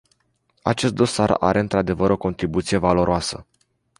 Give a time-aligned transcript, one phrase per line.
[0.61, 3.45] Acest dosar are într-adevăr o contribuție valoroasă.